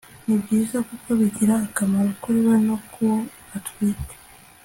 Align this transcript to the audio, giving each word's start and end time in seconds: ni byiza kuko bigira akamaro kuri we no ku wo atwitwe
ni 0.25 0.35
byiza 0.41 0.77
kuko 0.89 1.07
bigira 1.19 1.53
akamaro 1.67 2.09
kuri 2.21 2.39
we 2.47 2.55
no 2.67 2.75
ku 2.89 2.99
wo 3.07 3.17
atwitwe 3.57 4.13